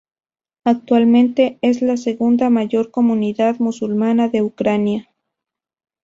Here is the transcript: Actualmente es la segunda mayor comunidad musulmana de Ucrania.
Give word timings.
Actualmente 0.63 1.59
es 1.61 1.83
la 1.83 1.95
segunda 1.95 2.49
mayor 2.49 2.89
comunidad 2.89 3.57
musulmana 3.59 4.29
de 4.29 4.41
Ucrania. 4.41 5.13